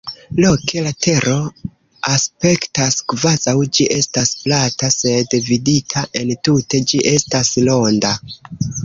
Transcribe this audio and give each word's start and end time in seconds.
Loke 0.43 0.79
la 0.85 0.91
Tero 1.05 1.33
aspektas 2.13 2.97
kvazaŭ 3.13 3.53
ĝi 3.79 3.87
estas 3.97 4.31
plata, 4.47 4.89
sed 4.97 5.37
vidita 5.51 6.03
entute 6.23 6.83
ĝi 6.93 7.03
estas 7.13 7.53
ronda. 7.69 8.17